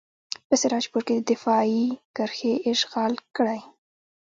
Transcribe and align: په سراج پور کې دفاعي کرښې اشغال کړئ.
په 0.47 0.55
سراج 0.61 0.85
پور 0.91 1.03
کې 1.07 1.25
دفاعي 1.31 1.83
کرښې 2.15 2.53
اشغال 2.71 3.13
کړئ. 3.35 3.59